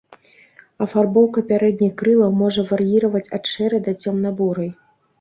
Афарбоўка 0.85 1.43
пярэдніх 1.51 1.93
крылаў 2.01 2.31
можа 2.41 2.67
вар'іраваць 2.73 3.25
ад 3.39 3.43
шэрай 3.55 3.81
да 3.93 3.99
цёмна-бурай. 4.03 4.79